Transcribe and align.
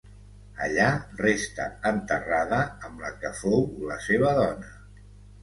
Allà 0.67 0.85
resta 1.19 1.67
enterrada 1.89 2.63
amb 2.89 3.05
la 3.05 3.13
que 3.21 3.33
fou 3.43 3.63
la 3.93 4.01
seva 4.09 4.35
dona. 4.43 4.75